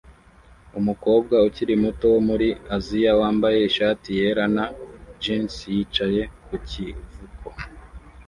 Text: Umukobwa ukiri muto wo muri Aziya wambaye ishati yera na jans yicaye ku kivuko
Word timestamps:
Umukobwa 0.79 1.35
ukiri 1.47 1.73
muto 1.83 2.05
wo 2.13 2.19
muri 2.27 2.47
Aziya 2.75 3.11
wambaye 3.19 3.57
ishati 3.69 4.09
yera 4.19 4.45
na 4.55 4.65
jans 5.23 5.55
yicaye 5.73 6.21
ku 6.45 6.55
kivuko 6.67 7.49